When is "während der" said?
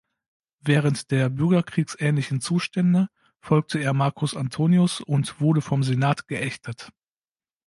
0.61-1.29